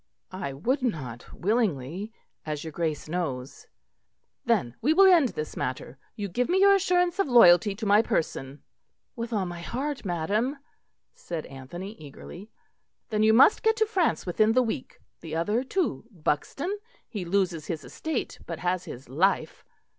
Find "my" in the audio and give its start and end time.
7.85-8.01, 9.45-9.59